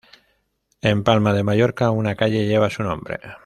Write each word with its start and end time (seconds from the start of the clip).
En 0.81 1.03
Palma 1.03 1.31
de 1.31 1.43
Mallorca 1.43 1.91
una 1.91 2.15
calle 2.15 2.47
lleva 2.47 2.71
su 2.71 2.81
nombre. 2.81 3.19